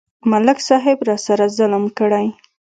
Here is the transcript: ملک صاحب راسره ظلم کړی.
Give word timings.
ملک 0.31 0.59
صاحب 0.67 0.97
راسره 1.07 1.47
ظلم 1.57 1.83
کړی. 1.97 2.27